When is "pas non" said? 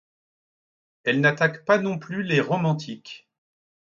1.63-1.99